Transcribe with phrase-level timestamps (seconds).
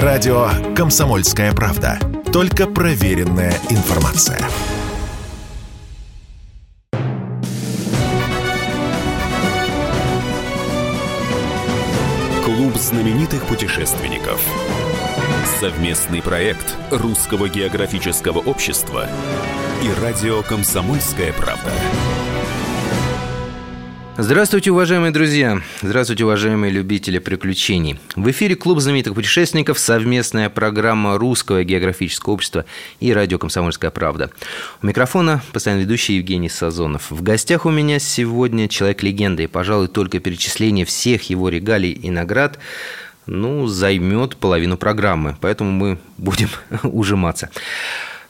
[0.00, 1.98] Радио «Комсомольская правда».
[2.32, 4.38] Только проверенная информация.
[12.42, 14.42] Клуб знаменитых путешественников.
[15.60, 19.06] Совместный проект Русского географического общества
[19.82, 21.70] и радио «Комсомольская правда».
[24.18, 25.62] Здравствуйте, уважаемые друзья!
[25.80, 27.98] Здравствуйте, уважаемые любители приключений!
[28.14, 32.66] В эфире Клуб знаменитых путешественников, совместная программа Русского географического общества
[33.00, 34.30] и радио «Комсомольская правда».
[34.82, 37.10] У микрофона постоянно ведущий Евгений Сазонов.
[37.10, 42.58] В гостях у меня сегодня человек-легенда, и, пожалуй, только перечисление всех его регалий и наград
[43.24, 46.50] ну, займет половину программы, поэтому мы будем
[46.82, 47.48] ужиматься.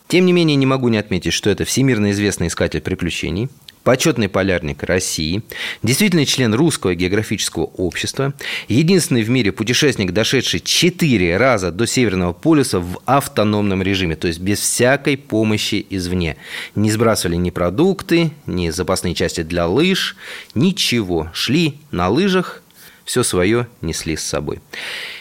[0.06, 3.48] Тем не менее, не могу не отметить, что это всемирно известный искатель приключений–
[3.84, 5.42] почетный полярник России,
[5.82, 8.34] действительный член Русского географического общества,
[8.68, 14.40] единственный в мире путешественник, дошедший четыре раза до Северного полюса в автономном режиме, то есть
[14.40, 16.36] без всякой помощи извне.
[16.74, 20.16] Не сбрасывали ни продукты, ни запасные части для лыж,
[20.54, 21.30] ничего.
[21.32, 22.62] Шли на лыжах,
[23.04, 24.60] все свое несли с собой.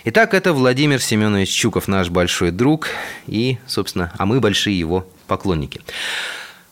[0.05, 2.88] Итак, это Владимир Семенович Чуков, наш большой друг,
[3.28, 5.81] и, собственно, а мы большие его поклонники.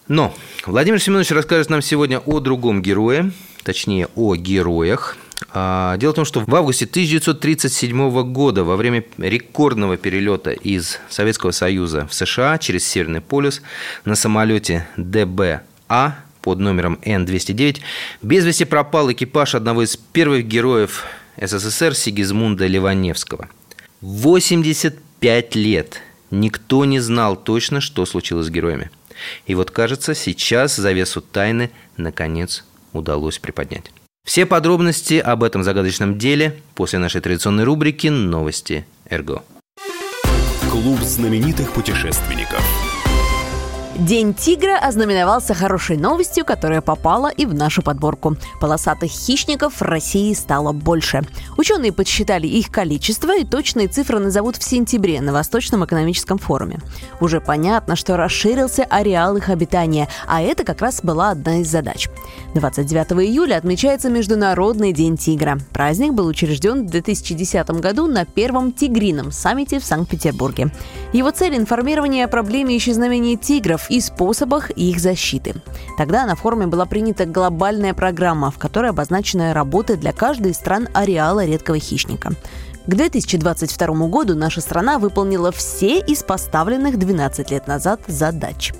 [0.10, 0.34] Но
[0.66, 3.32] Владимир Семенович расскажет нам сегодня о другом герое,
[3.64, 5.16] точнее о героях.
[5.54, 11.52] А, дело в том, что в августе 1937 года во время рекордного перелета из Советского
[11.52, 13.62] Союза в США через Северный полюс
[14.04, 15.62] на самолете ДБА
[16.42, 17.78] под номером Н-209
[18.24, 21.06] без вести пропал экипаж одного из первых героев
[21.40, 23.48] СССР Сигизмунда Ливаневского.
[24.02, 26.02] 85 лет
[26.32, 28.90] никто не знал точно, что случилось с героями–
[29.46, 33.92] и вот, кажется, сейчас завесу тайны наконец удалось приподнять.
[34.26, 39.44] Все подробности об этом загадочном деле после нашей традиционной рубрики «Новости РГО».
[40.70, 42.64] Клуб знаменитых путешественников–
[44.00, 48.38] День тигра ознаменовался хорошей новостью, которая попала и в нашу подборку.
[48.62, 51.24] Полосатых хищников в России стало больше.
[51.58, 56.80] Ученые подсчитали их количество и точные цифры назовут в сентябре на Восточном экономическом форуме.
[57.20, 62.08] Уже понятно, что расширился ареал их обитания, а это как раз была одна из задач.
[62.56, 65.60] 29 июля отмечается Международный день тигра.
[65.74, 70.72] Праздник был учрежден в 2010 году на первом тигрином саммите в Санкт-Петербурге.
[71.12, 75.56] Его цель– информирование о проблеме исчезновения тигров и способах их защиты.
[75.98, 80.88] Тогда на форуме была принята глобальная программа, в которой обозначены работы для каждой из стран
[80.94, 82.32] ареала редкого хищника.
[82.86, 88.74] К 2022 году наша страна выполнила все из поставленных 12 лет назад задач.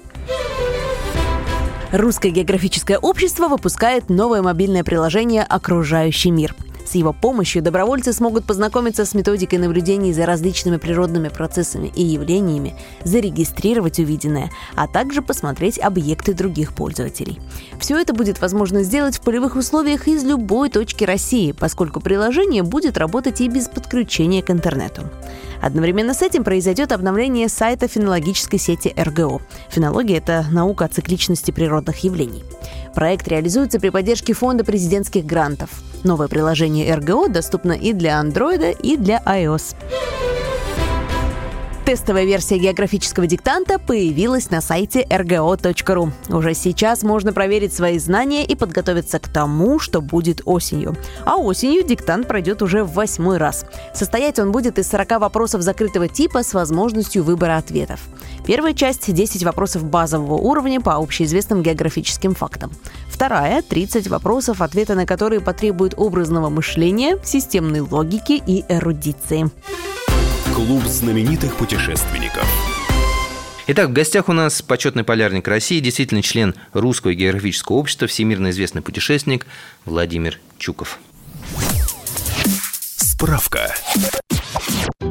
[1.92, 6.56] Русское географическое общество выпускает новое мобильное приложение «Окружающий мир».
[6.90, 12.76] С его помощью добровольцы смогут познакомиться с методикой наблюдений за различными природными процессами и явлениями,
[13.04, 17.40] зарегистрировать увиденное, а также посмотреть объекты других пользователей.
[17.80, 22.98] Все это будет возможно сделать в полевых условиях из любой точки России, поскольку приложение будет
[22.98, 25.04] работать и без подключения к интернету.
[25.62, 29.42] Одновременно с этим произойдет обновление сайта фенологической сети РГО.
[29.70, 32.44] Фенология– это наука о цикличности природных явлений.
[32.96, 35.70] Проект реализуется при поддержке Фонда президентских грантов.
[36.04, 39.76] Новое приложение РГО доступно и для Android, и для iOS.
[41.90, 46.12] Тестовая версия географического диктанта появилась на сайте rgo.ru.
[46.30, 50.96] Уже сейчас можно проверить свои знания и подготовиться к тому, что будет осенью.
[51.26, 53.66] А осенью диктант пройдет уже в восьмой раз.
[53.96, 58.02] Состоять он будет из 40 вопросов закрытого типа с возможностью выбора ответов.
[58.46, 62.72] Первая часть– 10 вопросов базового уровня по общеизвестным географическим фактам.
[63.08, 69.50] Вторая– 30 вопросов, ответы на которые потребуют образного мышления, системной логики и эрудиции.
[70.60, 72.46] Клуб знаменитых путешественников.
[73.68, 78.82] Итак, в гостях у нас почетный полярник России, действительно член Русского географического общества, всемирно известный
[78.82, 79.46] путешественник
[79.86, 81.00] Владимир Чуков.
[82.98, 83.74] Справка.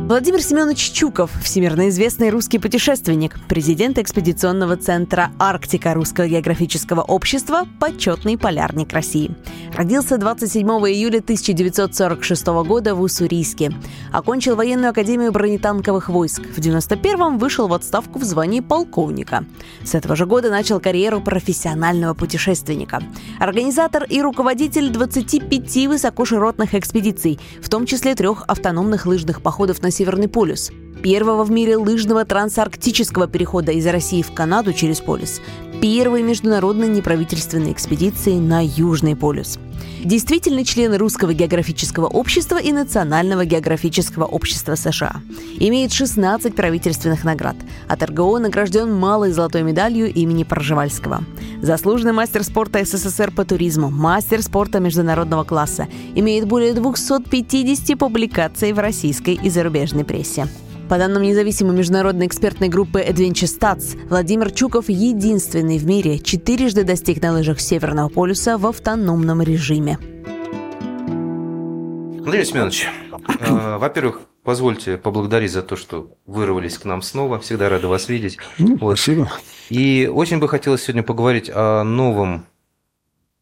[0.09, 8.39] Владимир Семенович Чуков, всемирно известный русский путешественник, президент экспедиционного центра «Арктика» Русского географического общества, почетный
[8.39, 9.31] полярник России.
[9.77, 13.71] Родился 27 июля 1946 года в Уссурийске.
[14.11, 16.41] Окончил военную академию бронетанковых войск.
[16.41, 19.45] В 91-м вышел в отставку в звании полковника.
[19.85, 23.03] С этого же года начал карьеру профессионального путешественника.
[23.39, 30.29] Организатор и руководитель 25 высокоширотных экспедиций, в том числе трех автономных лыжных походов на Северный
[30.29, 30.71] полюс.
[31.03, 35.41] Первого в мире лыжного трансарктического перехода из России в Канаду через полюс,
[35.81, 39.59] первой международной неправительственной экспедиции на Южный полюс.
[40.05, 45.21] Действительный член Русского географического общества и Национального географического общества США.
[45.59, 47.57] Имеет 16 правительственных наград.
[47.89, 51.25] От РГО награжден малой золотой медалью имени Пржевальского.
[51.63, 55.89] Заслуженный мастер спорта СССР по туризму, мастер спорта международного класса.
[56.15, 60.47] Имеет более 250 публикаций в российской и зарубежной прессе.
[60.89, 67.21] По данным независимой международной экспертной группы Adventure Stats, Владимир Чуков единственный в мире четырежды достиг
[67.21, 69.99] на лыжах Северного полюса в автономном режиме.
[72.25, 72.89] Андрей Семенович,
[73.41, 77.39] э, во-первых, позвольте поблагодарить за то, что вырвались к нам снова.
[77.39, 78.39] Всегда рады вас видеть.
[78.57, 78.99] Ну, вот.
[78.99, 79.31] Спасибо.
[79.69, 82.47] И очень бы хотелось сегодня поговорить о новом,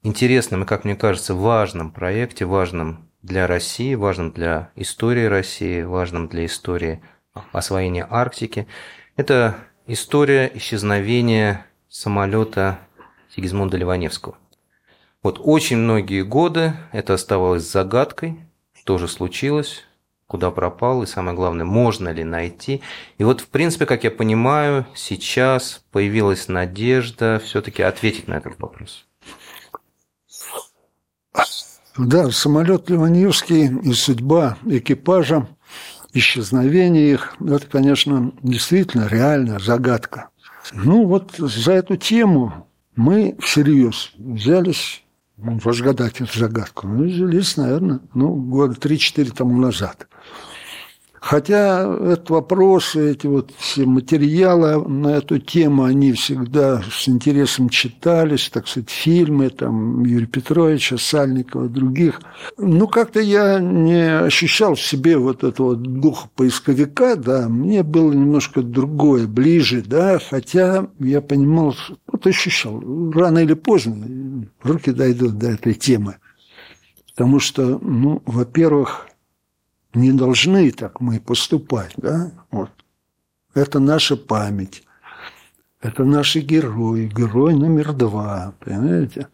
[0.02, 6.26] интересном и, как мне кажется, важном проекте, важном для России, важном для истории России, важном
[6.26, 7.02] для истории
[7.52, 8.66] освоения Арктики.
[9.16, 9.56] Это
[9.86, 12.78] история исчезновения самолета
[13.34, 14.36] Сигизмунда Ливаневского.
[15.22, 18.38] Вот очень многие годы это оставалось загадкой,
[18.72, 19.84] что же случилось,
[20.26, 22.82] куда пропал, и самое главное, можно ли найти.
[23.18, 29.06] И вот, в принципе, как я понимаю, сейчас появилась надежда все-таки ответить на этот вопрос.
[31.98, 35.48] Да, самолет Ливаневский и судьба экипажа
[36.16, 40.28] исчезновение их, это, конечно, действительно реальная загадка.
[40.72, 42.66] Ну, вот за эту тему
[42.96, 45.02] мы всерьез взялись
[45.38, 46.86] разгадать эту загадку.
[46.86, 50.08] Ну, взялись, наверное, ну, года 3-4 тому назад.
[51.26, 58.48] Хотя этот вопрос, эти вот все материалы на эту тему, они всегда с интересом читались,
[58.48, 62.20] так сказать, фильмы там Юрия Петровича, Сальникова, других.
[62.58, 68.62] Ну, как-то я не ощущал в себе вот этого духа поисковика, да, мне было немножко
[68.62, 71.74] другое, ближе, да, хотя я понимал,
[72.06, 72.80] вот ощущал,
[73.10, 76.18] рано или поздно руки дойдут до этой темы.
[77.16, 79.08] Потому что, ну, во-первых,
[79.96, 82.32] не должны так мы поступать, да?
[82.50, 82.70] Вот.
[83.54, 84.84] Это наша память.
[85.80, 87.06] Это наши герои.
[87.06, 89.28] Герой номер два, понимаете?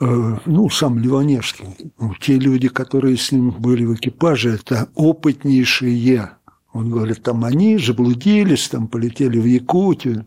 [0.00, 1.92] Э, ну, сам Ливаневский.
[1.98, 6.30] Ну, те люди, которые с ним были в экипаже, это опытнейшие.
[6.72, 10.26] Он говорит, там они заблудились, там полетели в Якутию.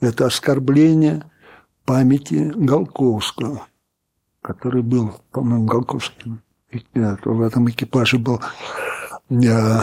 [0.00, 1.24] Это оскорбление
[1.84, 3.66] памяти Голковского,
[4.42, 6.42] который был, по-моему, Голковским
[6.94, 8.40] в этом экипаже был
[9.30, 9.80] э,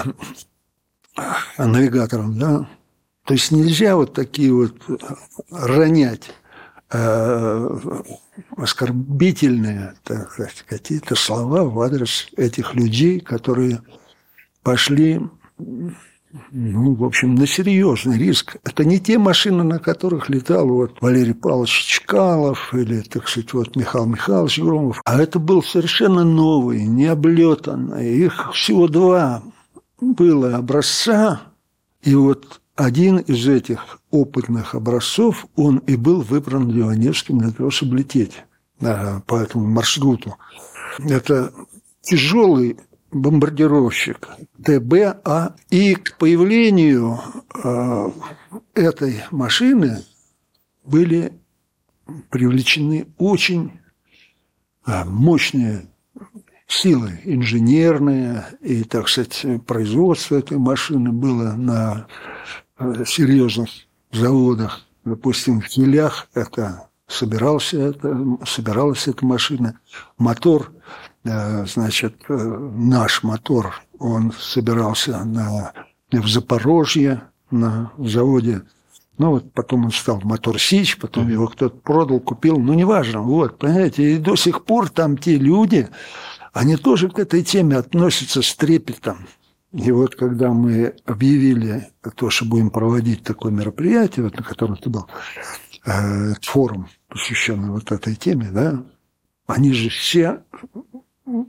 [1.57, 2.67] навигатором, да.
[3.25, 4.75] То есть нельзя вот такие вот
[5.49, 6.31] ронять
[6.91, 7.79] э,
[8.57, 13.81] оскорбительные, так сказать, какие-то слова в адрес этих людей, которые
[14.61, 15.21] пошли
[16.51, 18.57] ну, в общем, на серьезный риск.
[18.63, 23.75] Это не те машины, на которых летал вот Валерий Павлович Чкалов или, так сказать, вот
[23.75, 25.01] Михаил Михайлович Громов.
[25.05, 28.17] А это был совершенно новый, необлетанный.
[28.17, 29.43] Их всего два
[30.01, 31.41] было образца.
[32.01, 37.97] И вот один из этих опытных образцов, он и был выбран Ливаневским для того, чтобы
[37.97, 38.43] лететь
[38.79, 40.35] по этому маршруту.
[40.97, 41.53] Это
[42.01, 42.77] тяжелый
[43.13, 44.27] бомбардировщик
[44.63, 45.55] ТБА.
[45.69, 47.19] И к появлению
[47.63, 48.11] э,
[48.73, 50.03] этой машины
[50.83, 51.33] были
[52.29, 53.79] привлечены очень
[54.85, 55.87] э, мощные
[56.67, 62.07] силы инженерные, и, так сказать, производство этой машины было на
[62.79, 63.69] э, серьезных
[64.11, 64.85] заводах.
[65.05, 69.79] Допустим, в Хилях это собирался это, собиралась эта машина.
[70.17, 70.71] Мотор
[71.25, 75.71] Э, значит, э, наш мотор, он собирался на,
[76.11, 78.63] в Запорожье, на заводе.
[79.17, 83.21] Ну, вот потом он стал мотор Сич, потом его кто-то продал, купил, ну, неважно.
[83.21, 85.87] Вот, понимаете, и до сих пор там те люди,
[86.51, 89.27] они тоже к этой теме относятся с трепетом.
[89.71, 94.89] И вот когда мы объявили то, что будем проводить такое мероприятие, вот на котором ты
[94.89, 95.07] был,
[95.85, 98.83] э, форум, посвященный вот этой теме, да,
[99.45, 100.41] они же все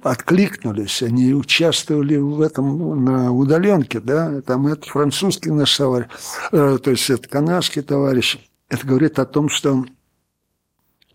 [0.03, 6.09] откликнулись, они участвовали в этом на удаленке, да, там это французский наш товарищ,
[6.53, 8.39] э, то есть это канадский товарищ.
[8.69, 9.87] Это говорит о том, что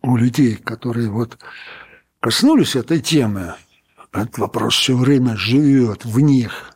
[0.01, 1.37] у людей, которые вот
[2.19, 3.53] коснулись этой темы,
[4.11, 6.75] этот вопрос все время живет в них.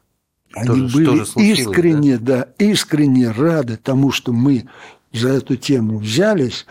[0.54, 2.46] Они что были что искренне, да?
[2.46, 4.70] да, искренне рады тому, что мы
[5.12, 6.66] за эту тему взялись,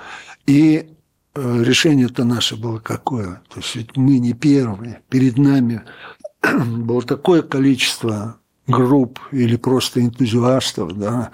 [0.47, 0.93] и
[1.35, 3.41] Э, решение-то наше было какое?
[3.49, 5.01] То есть ведь мы не первые.
[5.09, 5.83] Перед нами
[6.43, 11.31] было такое количество групп или просто энтузиастов, да,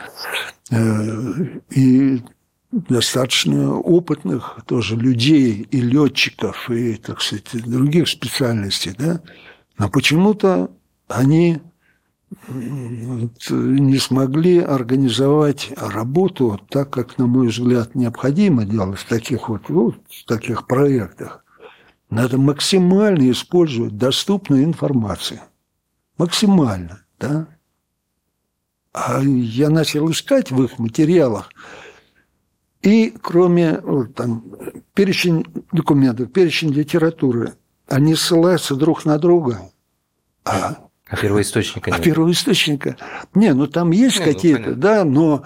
[0.71, 2.23] э, и
[2.71, 9.21] достаточно опытных тоже людей и летчиков, и, так сказать, других специальностей, да,
[9.79, 10.71] но почему-то
[11.09, 11.61] они
[12.49, 19.97] не смогли организовать работу так, как, на мой взгляд, необходимо делать в таких вот, вот
[20.09, 21.45] в таких проектах.
[22.11, 25.41] Надо максимально использовать доступную информацию.
[26.17, 27.49] Максимально, да.
[28.93, 31.51] А я начал искать в их материалах
[32.83, 34.45] и кроме вот, там,
[34.95, 37.55] перечень документов, перечень литературы,
[37.89, 39.71] они ссылаются друг на друга.
[40.45, 42.01] А, а первоисточника а нет?
[42.01, 42.97] А первоисточника...
[43.35, 45.45] Не, ну там есть ну, какие-то, ну, да, но...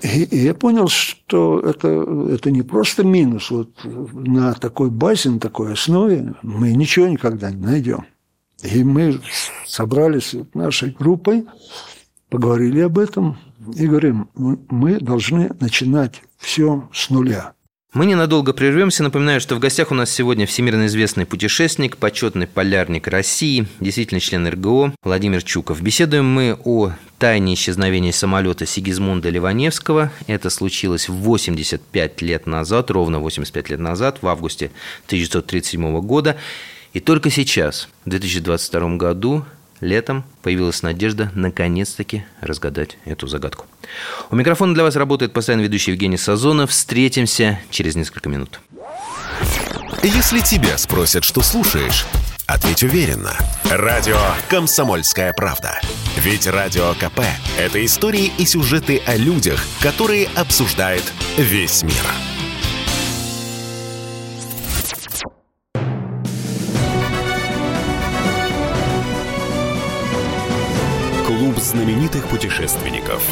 [0.00, 1.88] И, и я понял, что это,
[2.30, 3.50] это не просто минус.
[3.50, 8.06] Вот на такой базе, на такой основе мы ничего никогда не найдем.
[8.62, 9.20] И мы
[9.66, 11.46] собрались нашей группой,
[12.28, 13.38] поговорили об этом
[13.74, 17.54] и говорим, мы должны начинать все с нуля.
[17.94, 19.02] Мы ненадолго прервемся.
[19.02, 24.46] Напоминаю, что в гостях у нас сегодня всемирно известный путешественник, почетный полярник России, действительно член
[24.46, 25.80] РГО Владимир Чуков.
[25.80, 30.12] Беседуем мы о тайне исчезновения самолета Сигизмунда Ливаневского.
[30.26, 34.66] Это случилось 85 лет назад, ровно 85 лет назад, в августе
[35.06, 36.36] 1937 года.
[36.92, 39.46] И только сейчас, в 2022 году,
[39.80, 43.66] летом появилась надежда наконец-таки разгадать эту загадку.
[44.30, 46.70] У микрофона для вас работает постоянно ведущий Евгений Сазонов.
[46.70, 48.60] Встретимся через несколько минут.
[50.02, 52.06] Если тебя спросят, что слушаешь,
[52.46, 53.36] ответь уверенно.
[53.70, 54.18] Радио
[54.48, 55.80] «Комсомольская правда».
[56.16, 57.20] Ведь Радио КП–
[57.58, 61.04] это истории и сюжеты о людях, которые обсуждает
[61.36, 62.27] весь мир.
[71.68, 73.22] Знаменитых путешественников.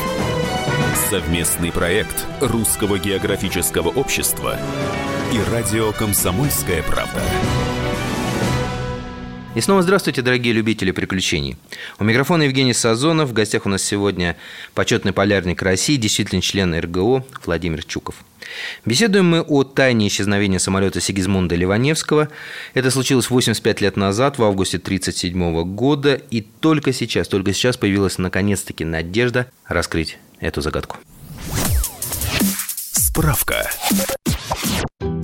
[1.08, 4.58] Совместный проект Русского географического общества
[5.32, 7.22] и радио «Комсомольская правда».
[9.54, 11.56] И снова здравствуйте, дорогие любители приключений.
[11.98, 13.30] У микрофона Евгений Сазонов.
[13.30, 14.36] В гостях у нас сегодня
[14.74, 18.16] почетный полярник России, действительно член РГО Владимир Чуков.
[18.84, 22.28] Беседуем мы о тайне исчезновения самолета Сигизмунда Ливаневского.
[22.74, 28.18] Это случилось 85 лет назад, в августе 1937 года, и только сейчас, только сейчас появилась
[28.18, 30.96] наконец-таки надежда раскрыть эту загадку.
[32.92, 33.70] Справка.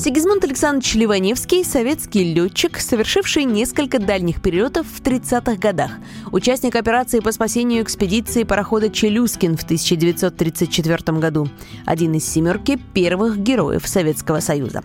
[0.02, 5.92] Сигизмунд Александрович Ливаневский– советский летчик, совершивший несколько дальних перелетов в 30-х годах.
[6.32, 11.48] Участник операции по спасению экспедиции парохода «Челюскин» в 1934 году.
[11.86, 14.82] Один из семерки первых героев Советского Союза.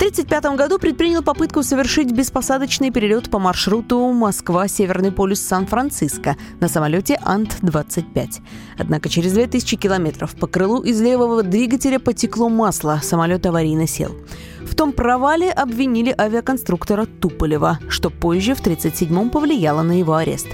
[0.00, 8.40] 1935 году предпринял попытку совершить беспосадочный перелет по маршруту Москва-Северный полюс Сан-Франциско на самолете Ант-25.
[8.78, 14.16] Однако через 2000 километров по крылу из левого двигателя потекло масло, самолет аварийно сел.
[14.80, 20.46] Том провале обвинили авиаконструктора Туполева, что позже в 1937-м повлияло на его арест.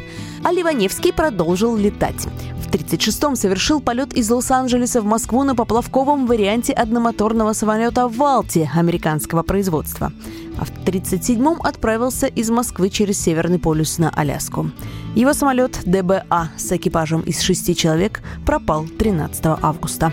[0.43, 2.27] А Ливаневский продолжил летать.
[2.61, 9.45] В 1936-м совершил полет из Лос-Анджелеса в Москву на поплавковом варианте одномоторного самолета «Валти» американского
[9.45, 10.13] производства.
[10.59, 14.73] А в 1937-м отправился из Москвы через Северный полюс на Аляску.
[15.15, 20.13] Его самолет ДБА с экипажем из шести человек пропал 13 августа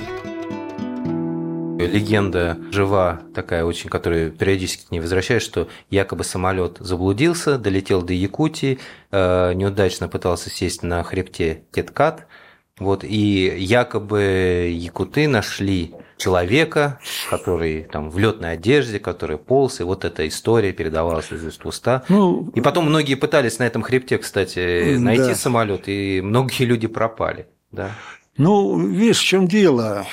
[1.88, 8.14] легенда жива такая очень, которая периодически к ней возвращается, что якобы самолет заблудился, долетел до
[8.14, 8.80] Якутии,
[9.12, 12.28] э, неудачно пытался сесть на хребте Теткат,
[12.80, 17.00] вот, и якобы якуты нашли человека,
[17.30, 21.68] который там в летной одежде, который полз, и вот эта история передавалась из уст в
[21.68, 22.04] уста.
[22.10, 25.36] Ну, и потом многие пытались на этом хребте, кстати, найти да.
[25.36, 27.48] самолет, и многие люди пропали.
[27.72, 27.92] Да.
[28.38, 30.06] Ну, видишь, в чем дело?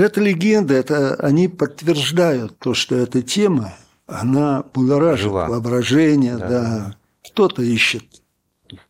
[0.00, 3.74] Это легенда, это они подтверждают то, что эта тема,
[4.06, 5.48] она будоражит Жива.
[5.48, 6.48] воображение, да.
[6.48, 6.96] да.
[7.28, 8.04] Кто-то ищет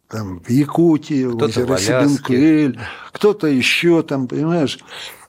[0.08, 2.78] там в Якутии, в озеро Сибенкель,
[3.12, 4.78] кто-то еще там, понимаешь,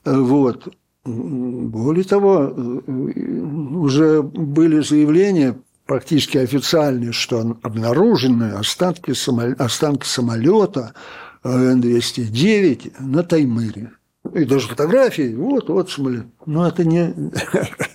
[0.04, 0.72] вот.
[1.04, 2.54] Более того,
[2.86, 10.94] уже были заявления практически официальные, что обнаружены останки, самолета, останки самолета
[11.42, 13.90] Н-209 на Таймыре.
[14.34, 16.26] И даже фотографии, вот, вот самолет.
[16.46, 17.14] Но это не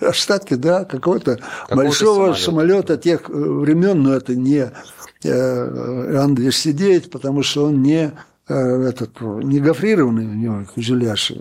[0.00, 1.40] остатки, да, какого-то
[1.70, 4.70] большого самолета тех времен, но это не
[5.24, 8.12] Э, Ан-209, потому что он не,
[8.48, 11.32] э, этот, не гофрированный у него фюзеляж,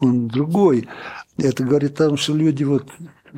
[0.00, 0.88] он другой.
[1.36, 2.88] Это говорит о том, что люди вот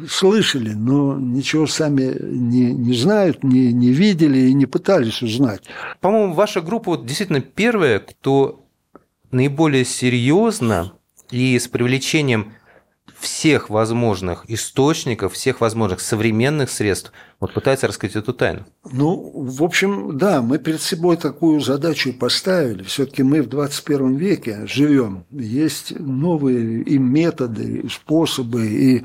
[0.09, 5.64] слышали, но ничего сами не, не знают, не, не видели и не пытались узнать.
[6.00, 8.64] По-моему, ваша группа вот действительно первая, кто
[9.33, 10.93] наиболее серьезно
[11.30, 12.52] и с привлечением
[13.18, 18.66] всех возможных источников, всех возможных современных средств вот пытается раскрыть эту тайну.
[18.90, 22.82] Ну, в общем, да, мы перед собой такую задачу поставили.
[22.82, 25.25] Все-таки мы в 21 веке живем.
[25.30, 28.66] Есть новые и методы, и способы.
[28.66, 29.02] И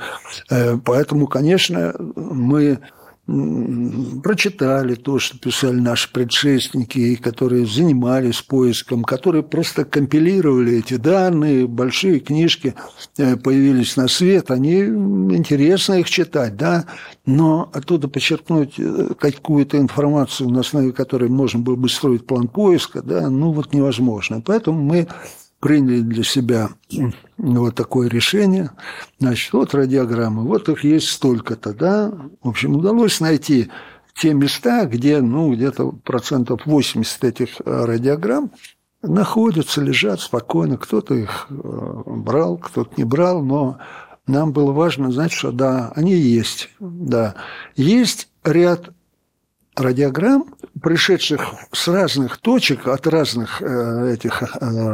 [0.50, 2.80] э, поэтому, конечно, мы
[3.26, 12.20] прочитали то, что писали наши предшественники, которые занимались поиском, которые просто компилировали эти данные, большие
[12.20, 12.76] книжки
[13.18, 16.86] э, появились на свет, они интересно их читать, да,
[17.26, 23.02] но оттуда подчеркнуть э, какую-то информацию, на основе которой можно было бы строить план поиска,
[23.02, 24.42] да, ну вот невозможно.
[24.46, 25.08] Поэтому мы
[25.60, 26.70] приняли для себя
[27.38, 28.72] вот такое решение.
[29.20, 32.14] Значит, вот радиограммы, вот их есть столько-то, да.
[32.44, 33.70] В общем, удалось найти
[34.16, 38.52] те места, где, ну, где-то процентов 80 этих радиограмм
[39.02, 40.78] находятся, лежат спокойно.
[40.78, 43.78] Кто-то их э, брал, кто-то не брал, но
[44.28, 46.70] нам было важно знать, что да, они есть.
[46.80, 47.36] Да.
[47.76, 48.90] Есть ряд
[49.76, 50.46] радиограмм,
[50.82, 54.48] пришедших с разных точек, от разных э, этих э,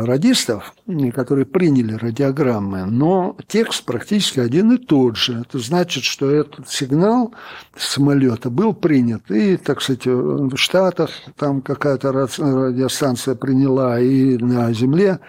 [0.05, 0.73] радистов,
[1.13, 5.41] которые приняли радиограммы, но текст практически один и тот же.
[5.41, 7.33] Это значит, что этот сигнал
[7.77, 15.19] самолета был принят, и, так сказать, в Штатах там какая-то радиостанция приняла, и на Земле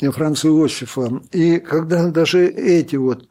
[0.00, 1.20] Франца Иосифа.
[1.32, 3.26] И когда даже эти вот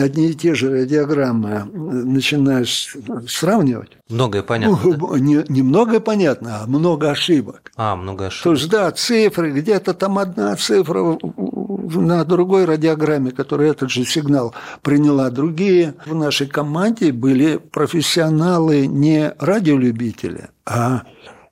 [0.00, 2.96] одни и те же диаграммы начинаешь
[3.28, 3.98] сравнивать.
[4.08, 4.78] Многое понятно.
[4.82, 5.18] Ну, да?
[5.18, 7.72] не, не многое понятно, а много ошибок.
[7.76, 8.44] А, много ошибок.
[8.44, 14.54] То есть, да, цифры, где-то там одна цифра на другой радиограмме, которая этот же сигнал
[14.82, 15.94] приняла, другие.
[16.06, 21.02] В нашей команде были профессионалы не радиолюбители, а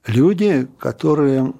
[0.06, 1.52] люди, которые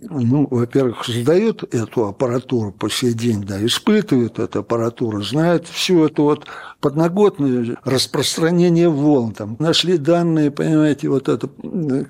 [0.00, 6.22] ну, во-первых, создают эту аппаратуру по сей день, да, испытывают эту аппаратуру, знают всю эту
[6.24, 6.46] вот
[6.80, 9.32] подноготное распространение волн.
[9.32, 11.48] Там нашли данные, понимаете, вот это,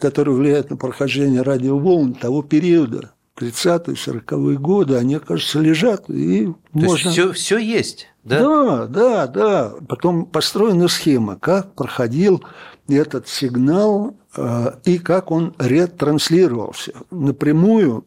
[0.00, 6.54] которые влияют на прохождение радиоволн того периода, 30-е, 40-е годы, они, кажется, лежат, и То
[6.72, 7.10] можно...
[7.10, 8.40] все, все есть, да?
[8.40, 9.72] Да, да, да.
[9.88, 12.42] Потом построена схема, как проходил
[12.88, 16.92] этот сигнал э, и как он ретранслировался.
[17.10, 18.06] Напрямую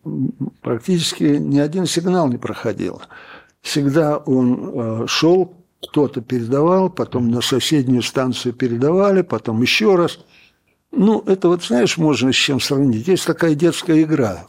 [0.61, 3.01] практически ни один сигнал не проходил.
[3.61, 10.19] Всегда он э, шел, кто-то передавал, потом на соседнюю станцию передавали, потом еще раз.
[10.91, 13.07] Ну, это вот, знаешь, можно с чем сравнить.
[13.07, 14.45] Есть такая детская игра.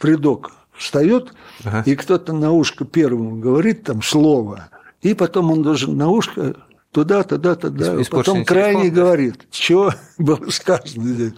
[0.00, 1.32] Придок встает,
[1.64, 1.82] ага.
[1.86, 4.68] и кто-то на ушко первому говорит там слово,
[5.00, 6.56] и потом он должен на ушко
[6.92, 7.96] туда, туда, туда.
[8.10, 8.94] Потом крайне телефон.
[8.96, 11.32] говорит, что было сказано здесь.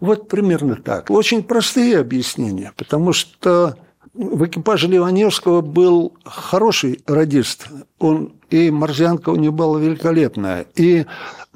[0.00, 1.10] Вот примерно так.
[1.10, 3.76] Очень простые объяснения, потому что
[4.14, 7.68] в экипаже Ливаневского был хороший радист.
[7.98, 11.06] Он, и морзянка у него была великолепная, и,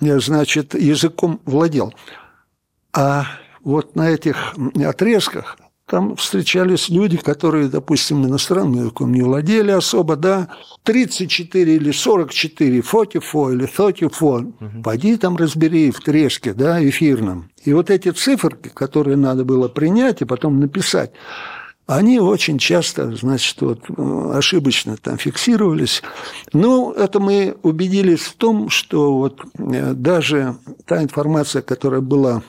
[0.00, 1.94] значит, языком владел.
[2.92, 3.26] А
[3.62, 10.48] вот на этих отрезках там встречались люди, которые, допустим, иностранным языком не владели особо, да,
[10.82, 14.82] 34 или 44 фотифо или thirty-four, угу.
[14.82, 17.50] пойди там разбери в трешке, да, эфирном.
[17.64, 21.12] И вот эти цифры, которые надо было принять и потом написать,
[21.86, 23.84] они очень часто, значит, вот,
[24.34, 26.02] ошибочно там фиксировались.
[26.52, 32.42] Но это мы убедились в том, что вот э, даже та информация, которая была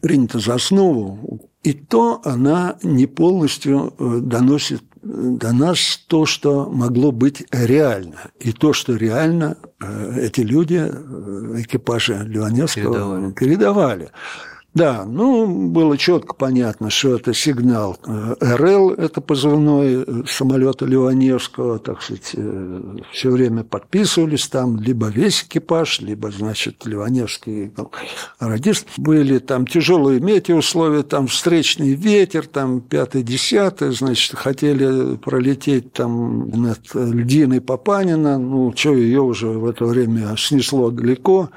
[0.00, 7.12] принята за основу, и то она не полностью э, доносит до нас то, что могло
[7.12, 8.30] быть реально.
[8.40, 13.32] И то, что реально э, эти люди, э, экипажи Ливаневского передавали.
[13.32, 14.08] передавали.
[14.76, 21.78] Да, ну, было четко понятно, что это сигнал э, РЛ, это позывной э, самолета Ливаневского,
[21.78, 27.90] так сказать, э, все время подписывались там, либо весь экипаж, либо, значит, Ливаневский ну,
[28.38, 28.86] радист.
[28.98, 37.62] Были там тяжелые метеоусловия, там встречный ветер, там пятый-десятый, значит, хотели пролететь там над льдиной
[37.62, 41.48] Папанина, ну, что ее уже в это время снесло далеко,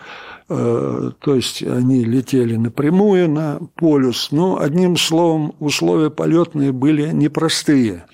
[0.50, 8.06] то есть они летели напрямую на полюс, но одним словом условия полетные были непростые.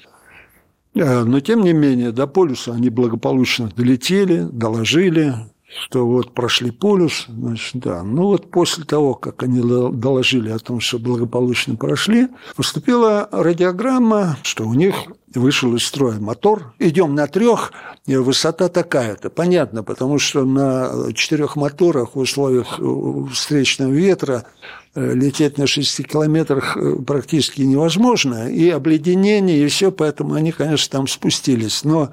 [0.96, 5.34] Э, но тем не менее до полюса они благополучно долетели, доложили,
[5.84, 8.04] что вот прошли полюс, значит, да.
[8.04, 14.66] Ну вот после того, как они доложили о том, что благополучно прошли, поступила радиограмма, что
[14.66, 14.96] у них
[15.34, 16.74] вышел из строя мотор.
[16.80, 17.74] Идем на трех,
[18.08, 19.30] высота такая-то.
[19.30, 24.46] Понятно, потому что на четырех моторах в условиях э, встречного ветра
[24.94, 28.50] э, лететь на 6 километрах э, практически невозможно.
[28.50, 31.84] И обледенение, и все, поэтому они, конечно, там спустились.
[31.84, 32.12] Но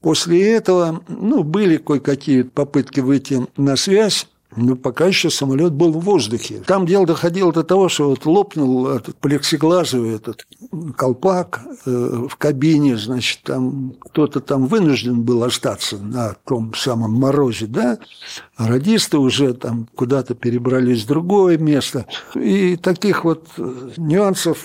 [0.00, 4.28] после этого ну, были кое-какие попытки выйти на связь.
[4.56, 6.62] Но пока еще самолет был в воздухе.
[6.66, 10.46] Там дело доходило до того, что вот лопнул этот плексиглазовый этот
[10.96, 17.66] колпак э, в кабине, значит, там кто-то там вынужден был остаться на том самом морозе,
[17.66, 17.98] да,
[18.56, 22.06] а радисты уже там куда-то перебрались в другое место.
[22.34, 24.58] И таких вот э, нюансов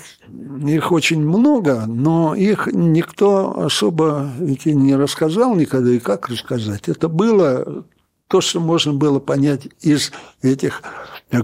[0.65, 6.88] их очень много, но их никто особо ведь не рассказал никогда, и как рассказать.
[6.88, 7.84] Это было
[8.32, 10.82] то, что можно было понять из этих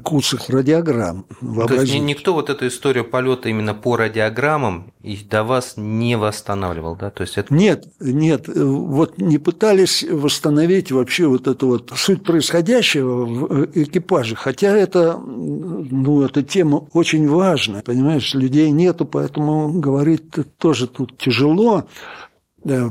[0.03, 1.25] куцых радиограмм.
[1.67, 6.95] То есть никто вот эту историю полета именно по радиограммам и до вас не восстанавливал,
[6.95, 7.09] да?
[7.09, 7.53] То есть это...
[7.53, 14.75] Нет, нет, вот не пытались восстановить вообще вот эту вот суть происходящего в экипаже, хотя
[14.75, 20.23] это, ну, эта тема очень важная, понимаешь, людей нету, поэтому говорить
[20.57, 21.85] тоже тут тяжело,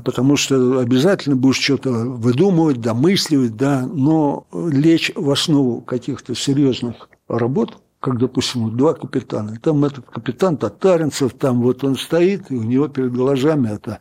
[0.05, 7.79] потому что обязательно будешь что-то выдумывать, домысливать, да, но лечь в основу каких-то серьезных работ,
[8.01, 9.59] как, допустим, два капитана.
[9.61, 14.01] Там этот капитан Татаринцев, там вот он стоит, и у него перед глазами это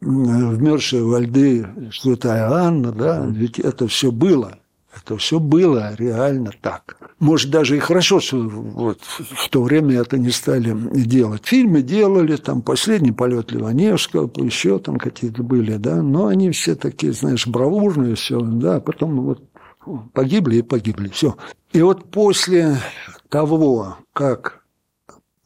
[0.00, 4.59] вмерзшие во льды святая Анна, да, ведь это все было.
[4.94, 6.96] Это все было реально так.
[7.20, 11.42] Может, даже и хорошо, что вот в то время это не стали делать.
[11.44, 17.12] Фильмы делали, там «Последний полет Ливаневского», еще там какие-то были, да, но они все такие,
[17.12, 19.42] знаешь, бравурные, все, да, потом вот
[20.12, 21.36] погибли и погибли, все.
[21.72, 22.76] И вот после
[23.28, 24.64] того, как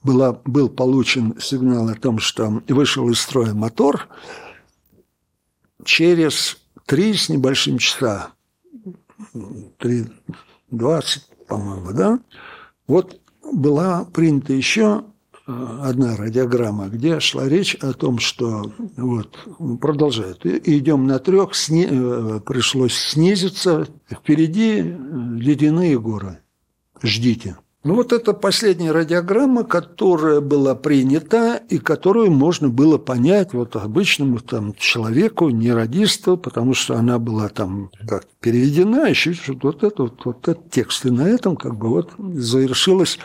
[0.02, 4.09] была, был получен сигнал о том, что вышел из строя мотор,
[5.85, 8.30] через три с небольшим часа
[9.35, 12.18] 3.20, по-моему, да,
[12.87, 13.20] вот
[13.53, 15.05] была принята еще
[15.46, 19.38] э, одна радиограмма, где шла речь о том, что вот
[19.81, 20.44] продолжает.
[20.44, 26.40] Идем на трех, сни, э, пришлось снизиться, впереди э, ледяные горы.
[27.03, 27.57] Ждите.
[27.84, 34.38] Ну вот это последняя радиограмма, которая была принята и которую можно было понять вот обычному
[34.38, 40.02] там человеку, не радисту, потому что она была там как переведена, еще что-то вот это
[40.04, 41.04] вот, вот этот текст.
[41.04, 43.18] И на этом как бы вот завершилась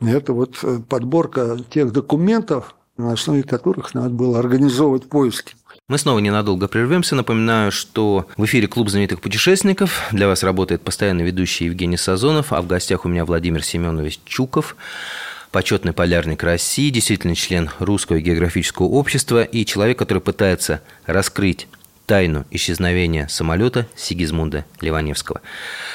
[0.00, 5.56] эта вот подборка тех документов, на основе которых надо было организовывать поиски.
[5.90, 7.16] Мы снова ненадолго прервемся.
[7.16, 10.02] Напоминаю, что в эфире Клуб знаменитых путешественников.
[10.12, 14.76] Для вас работает постоянно ведущий Евгений Сазонов, а в гостях у меня Владимир Семенович Чуков
[15.50, 21.66] почетный полярник России, действительно член Русского географического общества и человек, который пытается раскрыть
[22.06, 25.40] тайну исчезновения самолета Сигизмунда Ливаневского.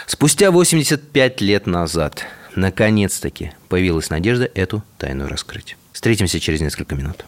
[0.08, 5.77] Спустя 85 лет назад, наконец-таки, появилась надежда эту тайну раскрыть.
[5.93, 7.23] Встретимся через несколько минут.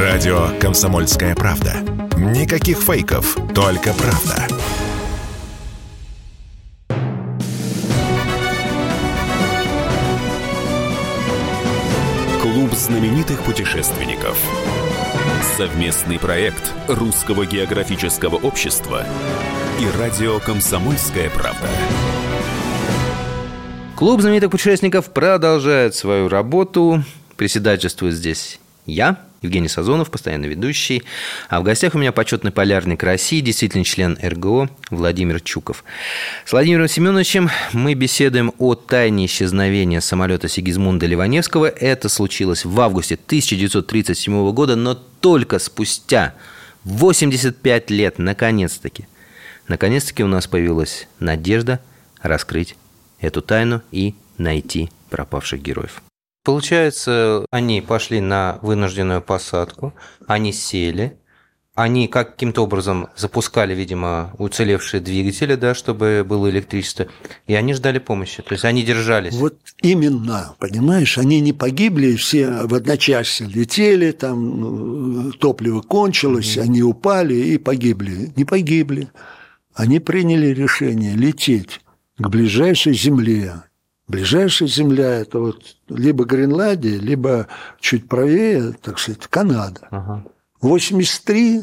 [0.00, 1.74] Радио «Комсомольская правда».
[2.16, 4.48] Никаких фейков, только правда.
[12.40, 14.38] Клуб знаменитых путешественников.
[15.58, 19.04] Совместный проект Русского географического общества
[19.78, 21.68] и радио «Комсомольская правда».
[23.94, 27.04] Клуб знаменитых путешественников продолжает свою работу.
[27.36, 31.02] Председательствует здесь я, Евгений Сазонов, постоянно ведущий.
[31.48, 35.84] А в гостях у меня почетный полярник России, действительно член РГО Владимир Чуков.
[36.44, 41.66] С Владимиром Семеновичем мы беседуем о тайне исчезновения самолета Сигизмунда Ливаневского.
[41.66, 46.34] Это случилось в августе 1937 года, но только спустя
[46.84, 49.06] 85 лет, наконец-таки,
[49.68, 51.80] наконец-таки у нас появилась надежда
[52.20, 52.76] раскрыть
[53.20, 56.02] эту тайну и найти пропавших героев.
[56.44, 59.94] Получается, они пошли на вынужденную посадку,
[60.26, 61.16] они сели,
[61.74, 67.06] они каким-то образом запускали, видимо, уцелевшие двигатели, да, чтобы было электричество,
[67.46, 68.42] и они ждали помощи.
[68.42, 69.34] То есть они держались.
[69.34, 76.62] Вот именно, понимаешь, они не погибли, все в одночасье летели, там ну, топливо кончилось, mm-hmm.
[76.62, 78.32] они упали и погибли.
[78.36, 79.08] Не погибли.
[79.74, 81.80] Они приняли решение лететь
[82.18, 83.62] к ближайшей земле
[84.12, 87.46] Ближайшая земля– это вот либо Гренландия, либо
[87.80, 89.88] чуть правее, так сказать, Канада.
[89.90, 90.24] Ага.
[90.60, 91.62] 83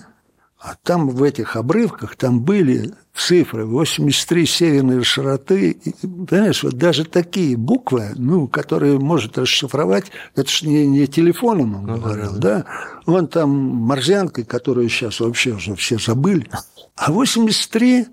[0.57, 5.69] А там в этих обрывках, там были цифры 83 северной широты.
[5.69, 11.75] И, понимаешь, вот даже такие буквы, ну, которые может расшифровать, это же не, не телефоном
[11.75, 12.65] он ну, говорил, да, да.
[13.05, 16.49] Он там морзянкой, которую сейчас вообще уже все забыли.
[16.95, 18.07] А 83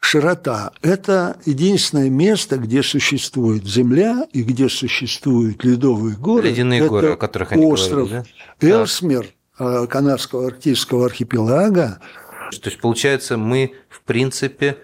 [0.00, 6.48] широта– это единственное место, где существует земля и где существуют ледовые горы.
[6.48, 8.24] Ледяные это горы, о которых они остров говорили,
[8.60, 8.68] да?
[8.68, 9.26] Элсмер–
[9.58, 12.00] Э, канадского арктического архипелага.
[12.50, 14.78] То есть, получается, мы, в принципе,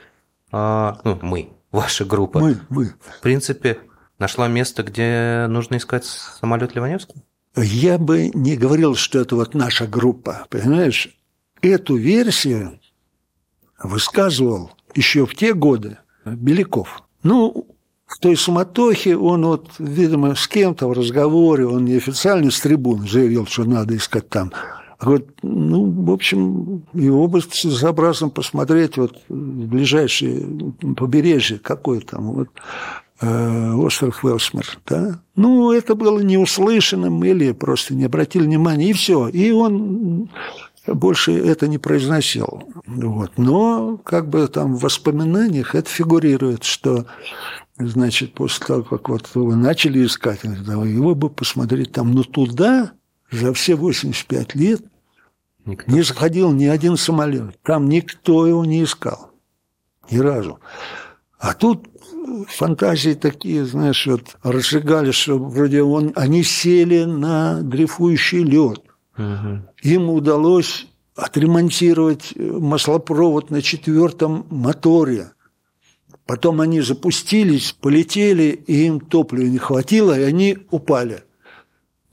[0.50, 2.86] а, ну, мы, ваша группа, мы, мы.
[2.86, 3.78] в принципе,
[4.18, 7.22] нашла место, где нужно искать самолет Ливаневский?
[7.56, 11.16] Я бы не говорил, что это вот наша группа, понимаешь?
[11.62, 12.80] Эту версию
[13.80, 17.02] высказывал еще в те годы Беляков.
[17.22, 17.66] Ну,
[18.06, 23.46] в той суматохе он вот, видимо, с кем-то в разговоре, он неофициально с трибуны заявил,
[23.46, 24.52] что надо искать там.
[24.98, 30.46] А вот, ну, в общем, его бы целесообразно посмотреть вот ближайшее
[30.96, 32.48] побережье, какое там, вот,
[33.20, 35.20] э, остров Велсмер, да.
[35.34, 39.28] Ну, это было неуслышанным или просто не обратили внимания, и все.
[39.28, 40.30] И он
[40.86, 42.62] больше это не произносил.
[42.86, 43.38] Вот.
[43.38, 47.06] Но как бы там в воспоминаниях это фигурирует, что
[47.78, 52.92] значит, после того, как вот вы начали искать, его бы посмотреть там, но туда
[53.30, 54.82] за все 85 лет
[55.64, 55.90] никто.
[55.90, 57.60] не заходил ни один самолет.
[57.62, 59.30] Там никто его не искал.
[60.10, 60.60] Ни разу.
[61.38, 61.88] А тут
[62.48, 68.83] фантазии такие, знаешь, вот разжигали, что вроде он, они сели на дрейфующий лед.
[69.16, 69.62] Угу.
[69.82, 75.30] Им удалось отремонтировать маслопровод на четвертом моторе.
[76.26, 81.22] Потом они запустились, полетели, и им топлива не хватило, и они упали.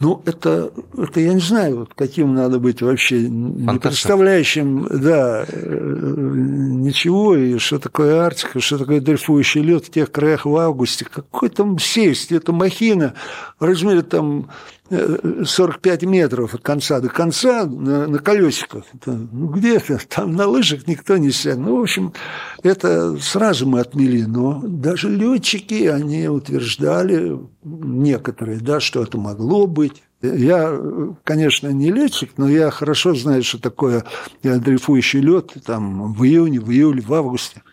[0.01, 6.25] Ну, это, это я не знаю, вот каким надо быть вообще, не представляющим, да, э,
[6.25, 11.05] ничего, и что такое Арктика, что такое дрейфующий лед в тех краях в августе.
[11.05, 13.13] Какой там сесть, это махина
[13.59, 14.49] в размере там
[14.91, 18.84] 45 метров от конца до конца на, на колесиках.
[19.06, 21.60] ну, где-то там на лыжах никто не сядет.
[21.60, 22.13] Ну, в общем,
[22.62, 24.23] это сразу мы отмели.
[24.23, 30.04] Но даже летчики, они утверждали, некоторые, да, что это могло быть.
[30.21, 30.80] Я,
[31.23, 34.04] конечно, не летчик, но я хорошо знаю, что такое
[34.43, 37.63] дрейфующий лед там в июне, в июле, в августе.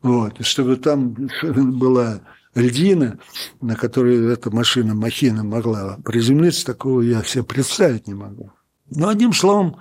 [0.00, 0.44] Вот.
[0.44, 2.20] Чтобы там была
[2.54, 3.18] льдина,
[3.60, 8.50] на которой эта машина, махина могла приземлиться, такого я себе представить не могу.
[8.90, 9.76] Но одним словом,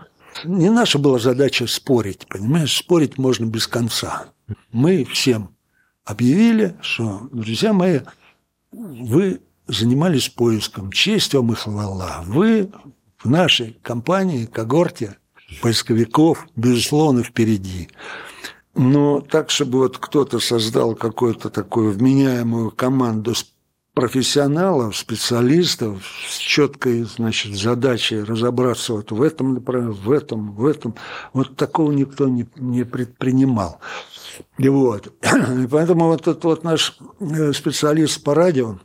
[0.46, 4.28] не наша была задача спорить, понимаешь, спорить можно без конца.
[4.72, 5.56] Мы всем
[6.06, 8.00] объявили, что, друзья мои,
[8.72, 12.24] вы занимались поиском, честь вам и хвала.
[12.26, 12.72] Вы
[13.18, 15.18] в нашей компании, когорте
[15.62, 17.90] поисковиков, безусловно, впереди.
[18.74, 23.34] Но так, чтобы вот кто-то создал какую-то такую вменяемую команду
[23.94, 30.96] профессионалов, специалистов с четкой, значит, задачей разобраться вот в этом, в этом, в этом,
[31.34, 33.80] вот такого никто не, не предпринимал.
[34.58, 35.08] И вот.
[35.08, 38.80] И поэтому вот этот вот наш э, специалист по радио,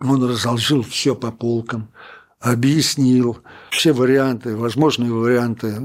[0.00, 1.88] он разложил все по полкам,
[2.38, 3.38] объяснил
[3.70, 5.76] все варианты, возможные варианты,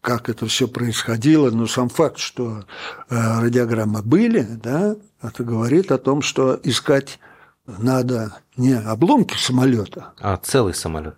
[0.00, 2.64] как это все происходило, но сам факт, что
[3.08, 7.18] э, радиограммы были, да, это говорит о том, что искать
[7.66, 11.16] надо не обломки самолета, а целый самолет.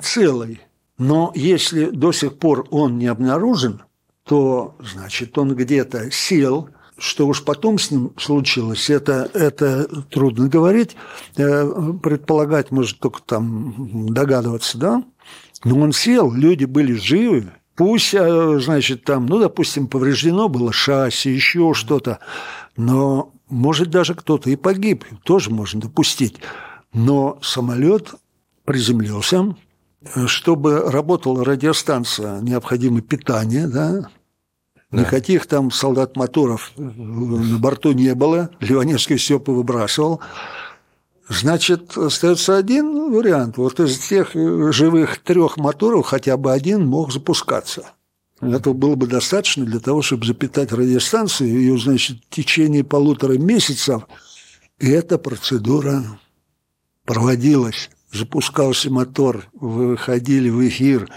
[0.00, 0.60] Целый.
[0.98, 3.82] Но если до сих пор он не обнаружен,
[4.24, 6.68] то значит он где-то сел,
[7.00, 10.96] что уж потом с ним случилось, это, это трудно говорить.
[11.36, 15.02] Э, предполагать, может, только там догадываться, да?
[15.64, 21.30] Но он сел, люди были живы, Пусть, э, значит, там, ну, допустим, повреждено было шасси,
[21.30, 22.18] еще что-то,
[22.76, 26.40] но, может, даже кто-то и погиб, тоже можно допустить.
[26.92, 28.14] Но самолет
[28.66, 29.56] приземлился,
[30.26, 34.10] чтобы работала радиостанция, необходимо питание, да,
[34.90, 35.00] да.
[35.00, 38.50] Никаких там солдат-моторов на борту не было.
[38.60, 40.20] Ливаневский все повыбрасывал.
[41.30, 43.56] Значит, остается один вариант.
[43.56, 47.92] Вот из тех живых трех моторов хотя бы один мог запускаться.
[48.40, 51.50] Этого было бы достаточно для того, чтобы запитать радиостанцию.
[51.50, 54.08] Ее, значит, в течение полутора месяцев.
[54.80, 56.02] И эта процедура
[57.04, 57.90] проводилась.
[58.12, 61.08] Запускался мотор, выходили в эфир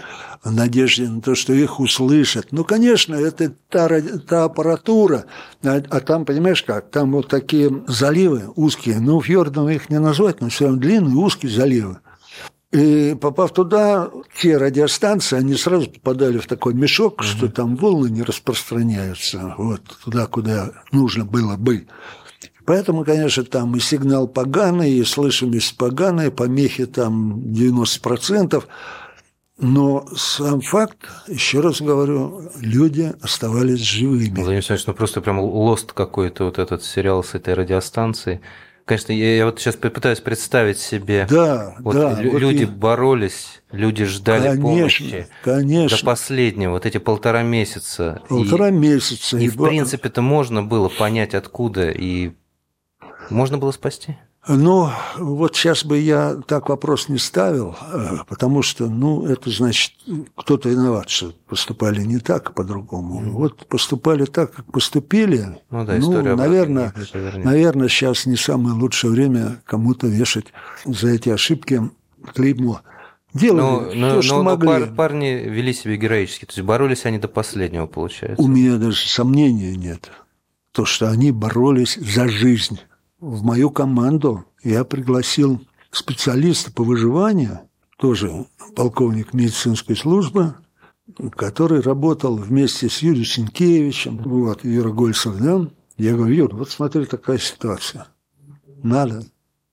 [0.44, 2.48] в надежде на то, что их услышат.
[2.50, 5.24] Ну, конечно, это та, та аппаратура,
[5.64, 10.40] а, а там, понимаешь как, там вот такие заливы узкие, ну, фьордом их не назвать,
[10.40, 11.98] но все равно длинные узкие заливы.
[12.74, 17.22] И попав туда, те радиостанции, они сразу попадали в такой мешок, угу.
[17.22, 21.86] что там волны не распространяются вот туда, куда нужно было бы.
[22.66, 28.64] Поэтому, конечно, там и сигнал поганый, и слышимость поганая, помехи там 90%.
[29.58, 30.98] Но сам факт,
[31.28, 34.34] еще раз говорю, люди оставались живыми.
[34.34, 38.40] Владимир Александрович, ну просто прям лост какой-то вот этот сериал с этой радиостанцией.
[38.84, 41.26] Конечно, я, я вот сейчас пытаюсь представить себе.
[41.30, 42.20] Да, вот да.
[42.20, 45.26] Люди вот боролись, люди ждали конечно, помощи.
[45.42, 45.98] Конечно.
[45.98, 48.22] До последнего, вот эти полтора месяца.
[48.28, 49.38] Полтора и, месяца.
[49.38, 52.32] И, и в принципе-то можно было понять, откуда, и
[53.30, 54.16] можно было спасти.
[54.46, 59.92] Ну, вот сейчас бы я так вопрос не ставил, э, потому что, ну, это значит,
[60.34, 63.22] кто-то виноват, что поступали не так, а по-другому.
[63.22, 63.30] Mm.
[63.30, 65.58] Вот поступали так, как поступили.
[65.70, 66.92] Ну, да, ну наверное,
[67.36, 70.52] наверное, сейчас не самое лучшее время кому-то вешать
[70.84, 71.80] за эти ошибки
[72.34, 72.82] клеймо.
[73.32, 74.86] Делали но, то, но, что но, могли.
[74.86, 78.42] Но парни вели себя героически, то есть боролись они до последнего, получается.
[78.42, 80.10] У меня даже сомнения нет.
[80.72, 82.78] То, что они боролись за жизнь
[83.24, 87.60] в мою команду я пригласил специалиста по выживанию,
[87.96, 90.54] тоже полковник медицинской службы,
[91.34, 95.68] который работал вместе с Юрием Сенкевичем, вот, Юра Гольцев, да?
[95.96, 98.08] Я говорю, Юр, вот смотри, такая ситуация.
[98.82, 99.24] Надо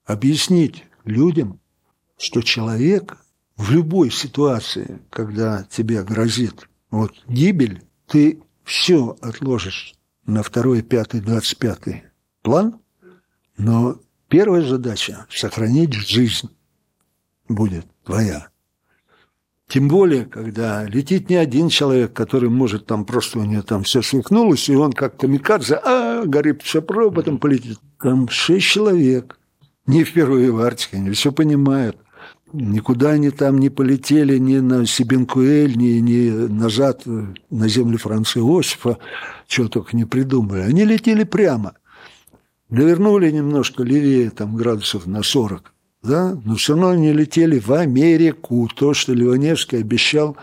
[0.05, 1.59] объяснить людям,
[2.17, 3.17] что человек
[3.57, 11.57] в любой ситуации, когда тебе грозит вот гибель, ты все отложишь на второй, пятый, двадцать
[11.57, 12.03] пятый
[12.43, 12.79] план,
[13.61, 13.97] но
[14.27, 16.49] первая задача– сохранить жизнь
[17.47, 18.47] будет твоя.
[19.67, 24.01] Тем более, когда летит не один человек, который может там просто у него там все
[24.01, 27.79] свихнулось, и он как камикадзе, а, горит все потом полетит.
[27.99, 29.37] Там шесть человек.
[29.85, 31.97] Не впервые в Арктике, они все понимают.
[32.53, 38.97] Никуда они там не полетели ни на Сибенкуэль, ни, ни назад на землю Франца Иосифа,
[39.47, 40.61] чего только не придумали.
[40.61, 41.75] Они летели прямо.
[42.71, 48.69] Довернули немножко левее, там градусов на 40, да, но все равно они летели в Америку,
[48.73, 50.37] то, что Ливаневский обещал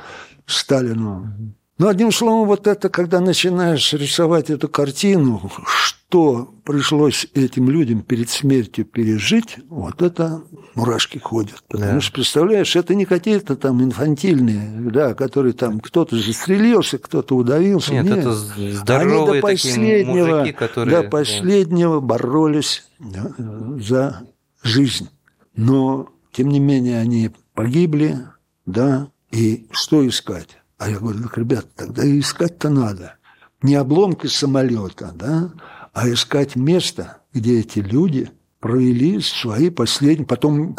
[0.45, 1.33] Сталину.
[1.79, 8.29] Ну, одним словом, вот это, когда начинаешь рисовать эту картину, что пришлось этим людям перед
[8.29, 10.43] смертью пережить, вот это
[10.75, 11.63] мурашки ходят.
[11.69, 12.01] Потому да.
[12.01, 17.93] что, представляешь, это не какие-то там инфантильные, да, которые там кто-то застрелился, кто-то удавился.
[17.93, 18.19] Нет, Нет.
[18.19, 21.03] это здоровые Они до последнего, мужики, которые...
[21.03, 23.33] До последнего боролись да,
[23.79, 24.23] за
[24.65, 25.09] жизнь.
[25.55, 28.19] Но, тем не менее, они погибли,
[28.67, 30.58] да, и что искать?
[30.79, 33.17] А я говорю, так, ребят, тогда искать-то надо.
[33.63, 35.53] Не обломки самолета, да,
[35.93, 40.27] а искать место, где эти люди провели свои последние...
[40.27, 40.77] Потом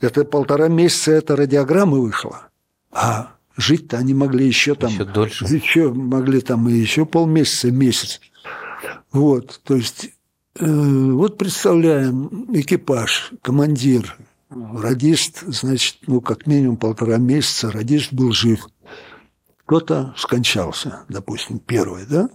[0.00, 2.48] это полтора месяца эта радиограмма вышла.
[2.92, 4.92] А жить-то они могли еще там...
[4.92, 5.44] Еще дольше.
[5.46, 8.20] Еще могли там и еще полмесяца, месяц.
[9.12, 10.10] Вот, то есть...
[10.56, 14.16] Э, вот представляем, экипаж, командир,
[14.50, 18.68] радист, значит, ну, как минимум полтора месяца радист был жив.
[19.66, 22.28] Кто-то скончался, допустим, первый, да?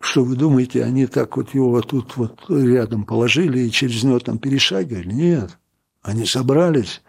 [0.00, 4.18] Что вы думаете, они так вот его вот тут вот рядом положили и через него
[4.18, 5.08] там перешагивали?
[5.12, 5.58] Нет.
[6.02, 7.02] Они собрались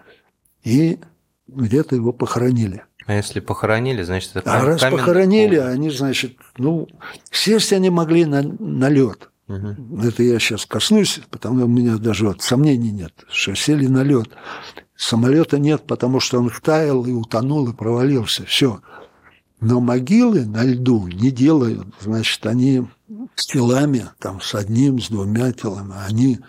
[0.63, 0.99] и
[1.47, 2.83] где-то его похоронили.
[3.05, 5.65] А если похоронили, значит, это А раз похоронили, пол.
[5.67, 6.87] они, значит, ну,
[7.31, 9.29] сесть они могли на, на лед.
[9.47, 9.99] Угу.
[10.03, 14.03] Это я сейчас коснусь, потому что у меня даже вот сомнений нет, что сели на
[14.03, 14.29] лед.
[15.03, 18.45] Самолета нет, потому что он втаял и утонул и провалился.
[18.45, 18.79] Все.
[19.59, 21.87] Но могилы на льду не делают.
[21.99, 22.87] Значит, они
[23.35, 26.39] с телами, там, с одним, с двумя телами, они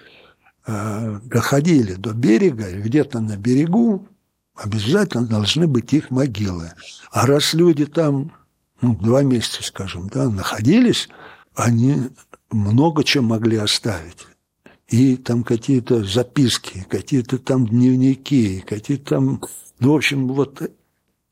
[0.69, 4.07] э, доходили до берега, и где-то на берегу
[4.55, 6.75] обязательно должны быть их могилы.
[7.11, 8.31] А раз люди там
[8.81, 11.09] ну, два месяца, скажем, да, находились,
[11.57, 12.09] они
[12.53, 14.29] много чего могли оставить.
[14.89, 19.41] И там какие-то записки, какие-то там дневники, какие-то там...
[19.81, 20.71] Ну, в общем, вот,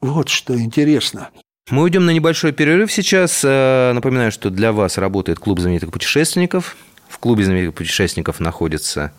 [0.00, 1.30] вот что интересно.
[1.70, 3.42] Мы уйдем на небольшой перерыв сейчас.
[3.44, 6.76] Э, напоминаю, что для вас работает клуб знаменитых путешественников.
[7.08, 9.12] В клубе знаменитых путешественников находится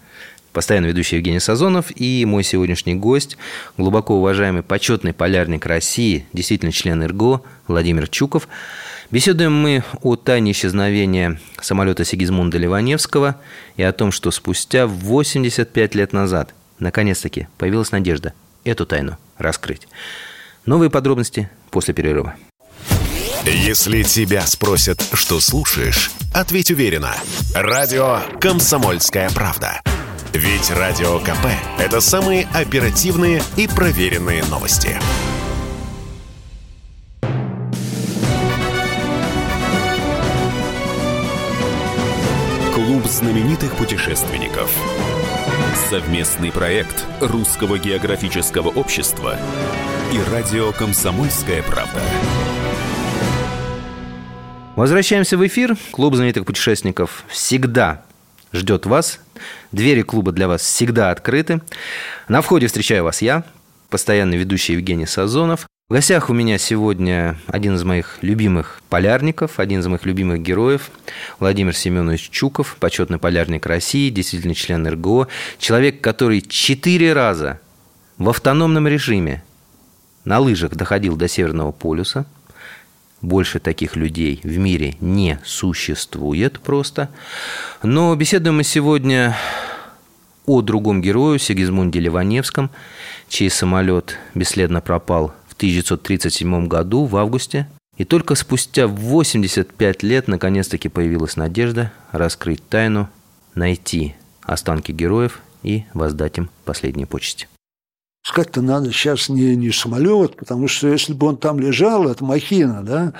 [0.54, 3.38] постоянно ведущий Евгений Сазонов и мой сегодняшний гость,
[3.78, 8.48] глубоко уважаемый почетный полярник России, действительно член ИРГО Владимир Чуков.
[9.14, 13.36] Беседуем мы о тайне исчезновения самолета Сигизмунда Ливаневского
[13.78, 19.88] и о том, что спустя 85 лет назад наконец-таки появилась надежда эту тайну раскрыть.
[20.66, 22.34] Новые подробности после перерыва.
[23.46, 27.14] Если тебя спросят, что слушаешь, ответь уверенно.
[27.54, 29.80] Радио «Комсомольская правда».
[30.34, 31.46] Ведь Радио КП–
[31.78, 34.98] это самые оперативные и проверенные новости.
[43.14, 44.76] Знаменитых путешественников.
[45.88, 49.38] Совместный проект Русского географического общества
[50.12, 52.02] и радио «Комсомольская правда».
[54.76, 55.78] Возвращаемся в эфир.
[55.92, 58.04] Клуб знаменитых путешественников всегда
[58.52, 59.20] ждет вас.
[59.72, 61.62] Двери клуба для вас всегда открыты.
[62.28, 63.44] На входе встречаю вас я,
[63.92, 65.68] постоянный ведущий Евгений Сазонов.
[65.90, 70.90] В гостях у меня сегодня один из моих любимых полярников, один из моих любимых героев,
[71.40, 75.28] Владимир Семенович Чуков, почетный полярник России, действительно член РГО,
[75.60, 77.60] человек, который четыре раза
[78.18, 79.44] в автономном режиме
[80.24, 82.26] на лыжах доходил до Северного полюса–
[83.24, 87.10] больше таких людей в мире не существует просто.
[87.82, 89.36] Но беседуем мы сегодня
[90.46, 92.70] о другом герою, Сигизмунде Ливаневском,
[93.30, 97.70] чей самолет бесследно пропал 1937 году, в августе.
[97.96, 103.08] И только спустя 85 лет наконец-таки появилась надежда раскрыть тайну,
[103.56, 107.48] найти останки героев и воздать им последние почести.
[108.26, 112.84] Искать-то надо сейчас не, не самолет, потому что если бы он там лежал, это махина,
[112.84, 113.14] да,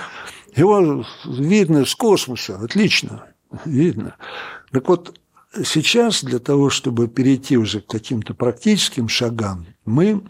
[0.54, 3.26] его видно с космоса, отлично,
[3.64, 4.16] видно.
[4.72, 5.18] Так вот,
[5.64, 10.24] сейчас для того, чтобы перейти уже к каким-то практическим шагам, мы,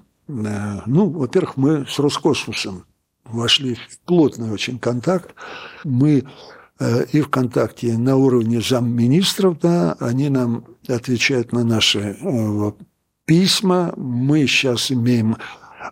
[0.86, 2.86] ну, во-первых, мы с Роскосмосом
[3.26, 5.36] вошли в плотный очень контакт.
[5.84, 6.24] Мы
[6.80, 12.72] э, и в контакте на уровне замминистров, да, они нам отвечают на наши э,
[13.26, 13.94] письма.
[13.96, 15.38] Мы сейчас имеем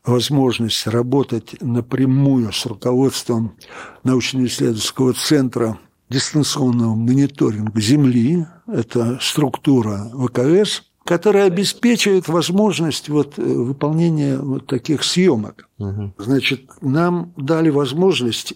[0.06, 3.56] возможность работать напрямую с руководством
[4.04, 5.78] научно-исследовательского центра
[6.10, 8.46] дистанционного мониторинга Земли.
[8.68, 15.68] Это структура ВКС, которая обеспечивает возможность вот э, выполнения вот таких съемок.
[15.80, 16.14] Угу.
[16.18, 18.54] Значит, нам дали возможность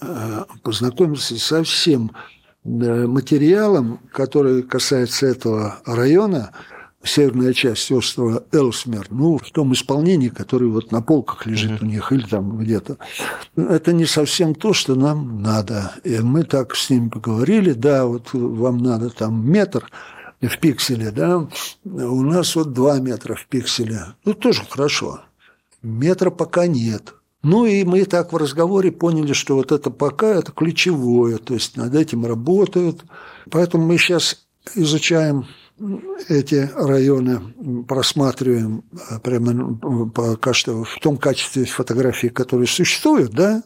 [0.00, 2.12] э, познакомиться со всем
[2.64, 6.52] э, материалом, который касается этого района–
[7.02, 11.82] северная часть острова Элсмер, ну, в том исполнении, который вот на полках лежит mm-hmm.
[11.82, 12.98] у них или там где-то,
[13.56, 15.92] это не совсем то, что нам надо.
[16.04, 19.88] И мы так с ним поговорили, да, вот вам надо там метр
[20.46, 21.48] в пикселе, да,
[21.84, 24.14] у нас вот два метра в пикселе.
[24.24, 25.22] Ну, тоже хорошо.
[25.82, 27.14] Метра пока нет.
[27.42, 31.76] Ну и мы так в разговоре поняли, что вот это пока это ключевое, то есть
[31.76, 33.04] над этим работают.
[33.50, 35.46] Поэтому мы сейчас изучаем
[36.28, 43.62] эти районы просматриваем э, прямо пока что в том качестве фотографий, которые существуют, да,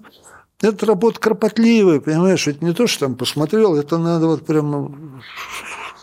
[0.61, 4.95] это работа кропотливая, понимаешь, это не то, что там посмотрел, это надо вот прямо...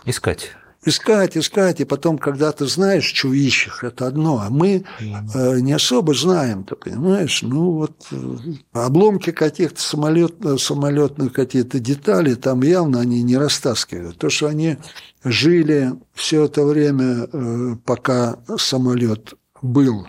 [0.05, 0.51] Искать
[0.85, 5.73] искать, искать, и потом, когда ты знаешь, что ищешь, это одно, а мы э, не
[5.73, 8.37] особо знаем, ты понимаешь, ну вот э,
[8.71, 14.17] обломки каких-то самолет, самолетных какие-то детали, там явно они не растаскивают.
[14.17, 14.77] То, что они
[15.23, 20.07] жили все это время, э, пока самолет был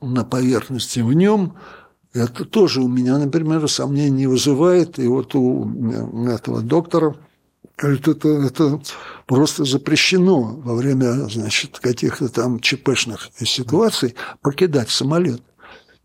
[0.00, 1.56] на поверхности в нем,
[2.12, 4.98] это тоже у меня, например, сомнений не вызывает.
[4.98, 7.14] И вот у э, этого доктора
[7.76, 8.80] это, это, это
[9.26, 15.42] просто запрещено во время, значит, каких-то там ЧПшных ситуаций покидать самолет.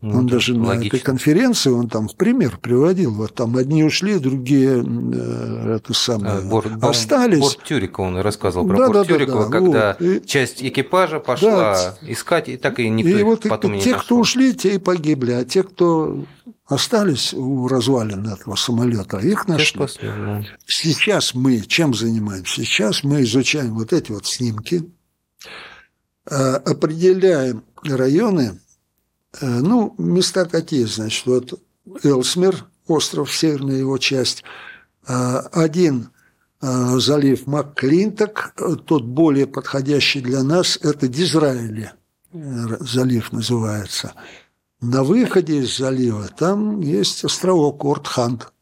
[0.02, 0.74] Ну, он даже логично.
[0.74, 5.94] на этой конференции, он там в пример приводил, вот там одни ушли, другие э, это
[5.94, 7.38] самое, а, борт, остались.
[7.38, 10.26] Борт Тюрика он рассказывал про да, борт да, Тюрикова, да, да, когда вот.
[10.26, 13.92] часть экипажа пошла да, искать, и так и никто и вот потом и, не Те,
[13.92, 14.04] нашел.
[14.04, 16.24] кто ушли, те и погибли, а те, кто
[16.66, 19.86] остались у развалин этого самолета, их нашли.
[20.66, 22.64] Сейчас мы чем занимаемся?
[22.64, 24.82] Сейчас мы изучаем вот эти вот снимки,
[26.28, 28.58] э, определяем районы,
[29.40, 31.60] ну, места какие, значит, вот
[32.02, 34.44] Элсмер, остров, северная его часть,
[35.06, 36.10] э, один
[36.60, 38.54] залив Макклинток,
[38.86, 41.90] тот более подходящий для нас, это Дизраэли
[42.32, 44.14] залив называется–
[44.82, 48.52] на выходе из залива там есть островок Ортхант.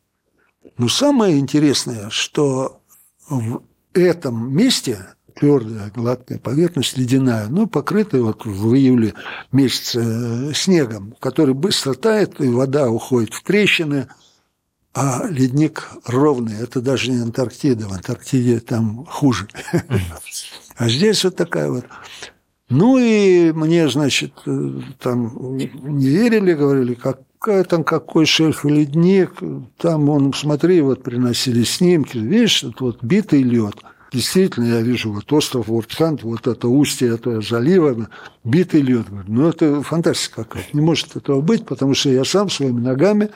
[0.76, 2.82] Но самое интересное, что
[3.30, 3.62] в
[3.94, 9.14] этом месте твердая, гладкая поверхность, ледяная, ну, покрытая вот в июле
[9.50, 14.06] месяце э, снегом, который быстро тает, и вода уходит в трещины,
[14.94, 16.60] а ледник ровный.
[16.60, 17.88] Это даже не Антарктида.
[17.88, 19.48] В Антарктиде там хуже.
[20.76, 21.84] А здесь вот такая вот
[22.70, 24.70] ну и мне, значит, э,
[25.00, 29.32] там не верили, говорили, какая там какой шельф ледник,
[29.76, 33.74] там он, смотри, вот приносили снимки, видишь, вот битый лед.
[34.12, 38.08] Действительно, я вижу вот остров Вордхант, вот это устье этого залива,
[38.44, 39.06] битый лед.
[39.26, 40.68] Ну, это фантастика какая-то.
[40.72, 43.30] Не может этого быть, потому что я сам своими ногами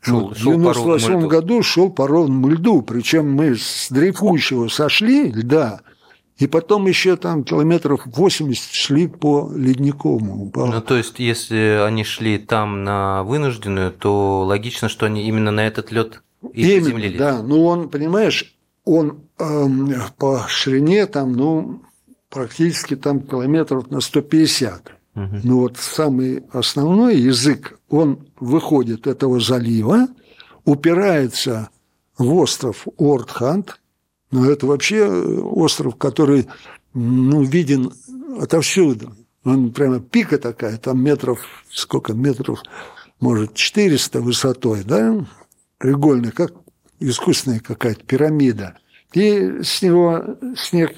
[0.00, 5.80] Шел, в 98 году шел по ровному льду, причем мы с дрейфующего сошли льда,
[6.38, 10.50] и потом еще там километров 80 шли по ледниковому.
[10.50, 10.66] По...
[10.66, 15.66] Ну, то есть, если они шли там на вынужденную, то логично, что они именно на
[15.66, 17.18] этот лед и именно, приземлились.
[17.18, 18.55] Да, ну он, понимаешь,
[18.86, 21.82] он эм, по ширине там, ну,
[22.30, 24.92] практически там километров на 150.
[25.14, 25.24] Угу.
[25.42, 30.06] Ну вот самый основной язык, он выходит этого залива,
[30.64, 31.68] упирается
[32.16, 33.80] в остров Ортхант,
[34.30, 36.46] но это вообще остров, который
[36.94, 37.92] ну, виден
[38.40, 39.14] отовсюду.
[39.44, 42.62] Он прямо пика такая, там метров, сколько метров,
[43.20, 45.24] может, 400 высотой, да,
[45.78, 46.52] треугольный, как
[47.00, 48.76] искусственная какая-то пирамида.
[49.12, 50.92] И с него снег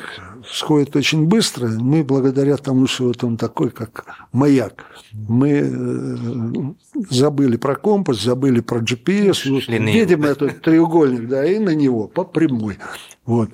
[0.44, 1.68] сходит очень быстро.
[1.68, 8.60] Мы, благодаря тому, что вот он такой, как маяк, мы э, забыли про компас, забыли
[8.60, 9.44] про GPS.
[9.92, 12.78] Видим этот треугольник, да, и на него по прямой.
[13.24, 13.50] Вот.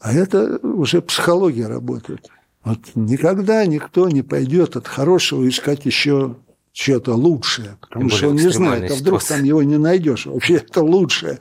[0.00, 2.28] А это уже психология работает.
[2.64, 6.36] Вот никогда никто не пойдет от хорошего искать еще
[6.76, 10.26] что-то лучшее, потому что он не знает, а вдруг там его не найдешь.
[10.26, 11.38] Вообще это лучшее.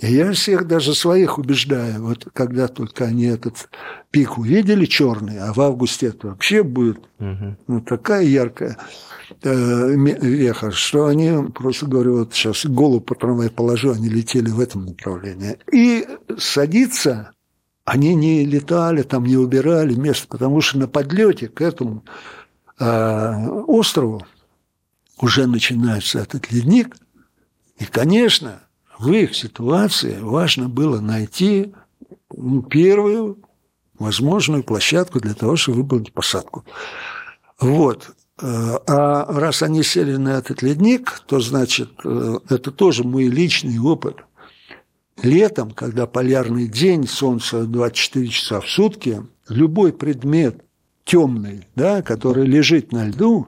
[0.00, 3.68] И я всех даже своих убеждаю, вот когда только они этот
[4.10, 7.56] пик увидели черный, а в августе это вообще будет угу.
[7.68, 8.76] ну, такая яркая
[9.44, 14.58] э, веха, что они, просто говорю, вот сейчас голову по трамвай положу, они летели в
[14.58, 15.58] этом направлении.
[15.70, 16.08] И
[16.38, 17.30] садиться
[17.84, 22.02] они не летали, там не убирали место, потому что на подлете к этому
[22.80, 24.26] э, острову
[25.22, 26.96] уже начинается этот ледник.
[27.78, 28.60] И, конечно,
[28.98, 31.72] в их ситуации важно было найти
[32.36, 33.38] ну, первую
[33.98, 36.64] возможную площадку для того, чтобы выполнить посадку.
[37.60, 38.10] Вот.
[38.38, 44.16] А раз они сели на этот ледник, то, значит, э, это тоже мой личный опыт.
[45.22, 50.64] Летом, когда полярный день, солнце 24 часа в сутки, любой предмет
[51.04, 53.46] темный, да, который лежит на льду,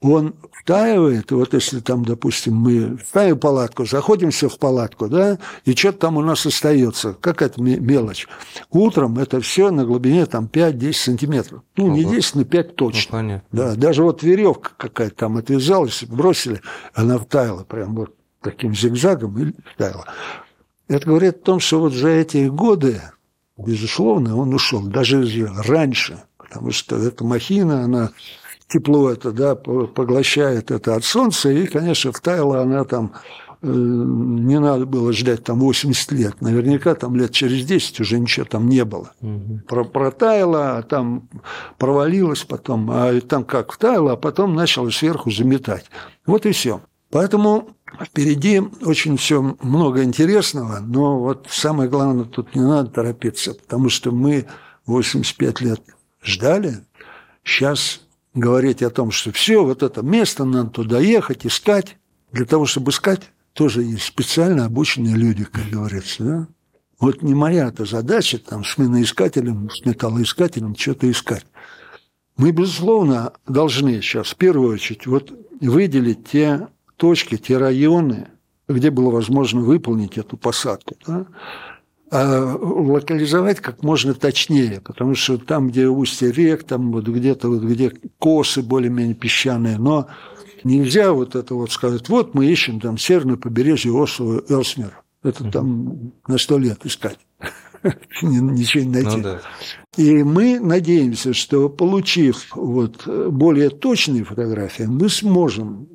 [0.00, 5.98] он втаивает, вот если там, допустим, мы ставим палатку, заходимся в палатку, да, и что-то
[5.98, 8.26] там у нас остается, какая-то мелочь.
[8.70, 11.62] Утром это все на глубине там 5-10 сантиметров.
[11.76, 11.96] Ну, Ого.
[11.96, 13.22] не 10, но 5 точно.
[13.22, 16.62] Ну, да, даже вот веревка какая-то там отвязалась, бросили,
[16.94, 20.06] она втаяла прям вот таким зигзагом и втаяла.
[20.88, 23.02] Это говорит о том, что вот за эти годы,
[23.58, 25.22] безусловно, он ушел, даже
[25.66, 28.10] раньше, потому что эта махина, она
[28.70, 33.12] тепло это, да, поглощает это от солнца, и, конечно, втаяла она там,
[33.62, 38.46] э, не надо было ждать там 80 лет, наверняка там лет через 10 уже ничего
[38.46, 39.10] там не было.
[39.20, 39.62] Угу.
[39.66, 41.28] Про протаяла, а там
[41.78, 45.86] провалилась потом, а там как втаяла, а потом начала сверху заметать.
[46.24, 46.80] Вот и все.
[47.10, 53.88] Поэтому впереди очень все много интересного, но вот самое главное, тут не надо торопиться, потому
[53.88, 54.46] что мы
[54.86, 55.80] 85 лет
[56.22, 56.84] ждали,
[57.42, 58.02] сейчас
[58.34, 61.96] говорить о том, что все, вот это место, надо туда ехать, искать.
[62.32, 63.22] Для того, чтобы искать,
[63.52, 66.24] тоже есть специально обученные люди, как говорится.
[66.24, 66.48] Да?
[67.00, 71.46] Вот не моя эта задача, там, с миноискателем, с металлоискателем что-то искать.
[72.36, 78.28] Мы, безусловно, должны сейчас, в первую очередь, вот выделить те точки, те районы,
[78.68, 80.96] где было возможно выполнить эту посадку.
[81.06, 81.26] Да?
[82.10, 87.62] А локализовать как можно точнее, потому что там, где устье рек, там вот где-то вот
[87.62, 90.08] где косы более-менее песчаные, но
[90.64, 95.02] нельзя вот это вот сказать, вот мы ищем там северное побережье острова Элсмер.
[95.22, 97.18] Это там на сто лет искать.
[98.22, 99.16] Ничего не найти.
[99.16, 99.40] Ну, да.
[99.96, 105.88] И мы надеемся, что получив вот более точные фотографии, мы сможем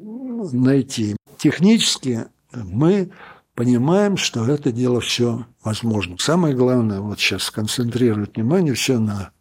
[0.52, 1.16] найти.
[1.38, 3.10] Технически мы
[3.56, 6.16] понимаем, что это дело все возможно.
[6.20, 9.32] Самое главное вот сейчас сконцентрировать внимание все на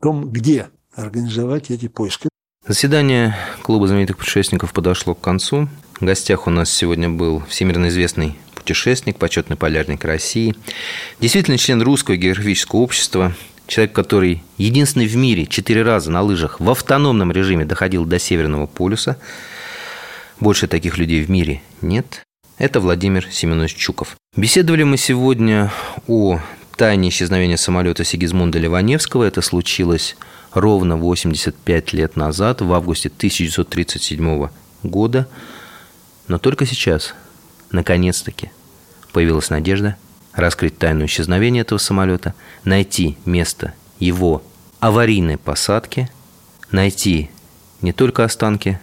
[0.00, 2.28] том, где организовать эти поиски.
[2.66, 5.68] Заседание Клуба знаменитых путешественников подошло к концу.
[6.00, 10.54] В гостях у нас сегодня был всемирно известный путешественник, почетный полярник России,
[11.20, 13.34] действительно член Русского географического общества,
[13.66, 18.66] человек, который единственный в мире четыре раза на лыжах в автономном режиме доходил до Северного
[18.66, 19.18] полюса.
[20.38, 22.22] Больше таких людей в мире нет.
[22.58, 24.16] Это Владимир Семенович Чуков.
[24.36, 25.72] Беседовали мы сегодня
[26.06, 26.38] о
[26.76, 29.24] тайне исчезновения самолета Сигизмунда Ливаневского.
[29.24, 30.16] Это случилось
[30.52, 34.48] ровно 85 лет назад, в августе 1937
[34.82, 35.28] года.
[36.28, 37.14] Но только сейчас,
[37.70, 38.50] наконец-таки,
[39.12, 39.96] появилась надежда
[40.32, 42.34] раскрыть тайну исчезновения этого самолета,
[42.64, 44.42] найти место его
[44.80, 46.10] аварийной посадки,
[46.70, 47.30] найти
[47.80, 48.80] не только останки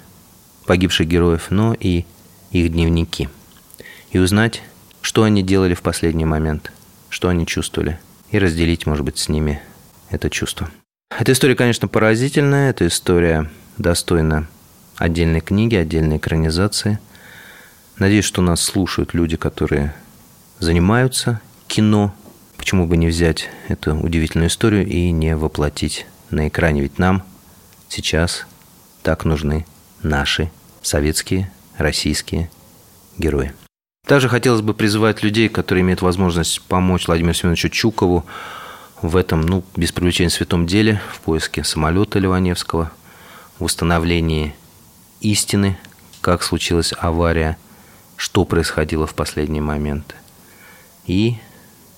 [0.66, 2.06] погибших героев, но и
[2.52, 3.30] их дневники.
[4.12, 4.62] И узнать,
[5.02, 6.72] что они делали в последний момент,
[7.10, 8.00] что они чувствовали,
[8.32, 9.62] и разделить, может быть, с ними
[10.10, 10.70] это чувство.
[11.18, 14.48] Эта история, конечно, поразительная, эта история достойна
[14.98, 17.00] отдельной книги, отдельной экранизации.
[17.98, 19.94] Надеюсь, что нас слушают люди, которые
[20.60, 22.14] занимаются кино.
[22.58, 26.82] Почему бы не взять эту удивительную историю и не воплотить на экране?
[26.82, 27.24] Ведь нам
[27.88, 28.46] сейчас
[29.02, 29.66] так нужны
[30.04, 30.52] наши
[30.82, 32.50] советские, российские
[33.18, 33.54] герои.
[34.10, 38.26] Также хотелось бы призывать людей, которые имеют возможность помочь Владимиру Семеновичу Чукову
[39.04, 42.92] в этом, ну, без привлечения святом деле, в поиске самолета Ливаневского,
[43.60, 44.56] в установлении
[45.22, 45.78] истины,
[46.22, 47.60] как случилась авария,
[48.16, 50.16] что происходило в последний момент.
[51.06, 51.36] И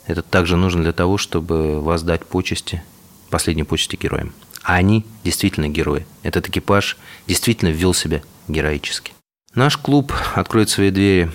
[0.06, 2.84] это также нужно для того, чтобы воздать почести,
[3.30, 4.34] последние почести героям.
[4.64, 6.06] А они действительно герои.
[6.24, 9.14] Этот экипаж действительно вел себя героически.
[9.56, 11.32] Наш клуб откроет свои двери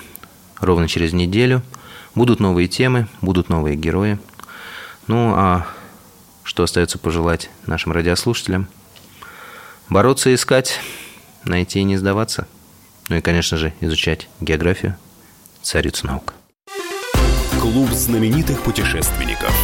[0.67, 1.63] ровно через неделю.
[2.15, 4.19] Будут новые темы, будут новые герои.
[5.07, 5.67] Ну, а
[6.43, 8.69] что остается пожелать нашим радиослушателям?
[9.89, 10.81] Бороться искать,
[11.45, 12.47] найти и не сдаваться.
[13.09, 14.97] Ну и, конечно же, изучать географию,
[15.63, 16.35] царицу наук.
[17.61, 19.56] Клуб знаменитых путешественников.